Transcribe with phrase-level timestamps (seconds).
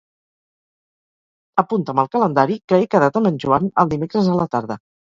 [1.63, 4.85] Apunta'm al calendari que he quedat amb en Joan el dimecres a la tarda.